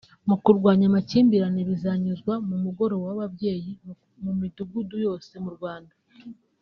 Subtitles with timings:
[0.27, 3.71] mu kurwanya amakimbirane bizanyuzwa mu mugoroba w’ababyeyi
[4.23, 5.93] mu midugudu yose mu Rwanda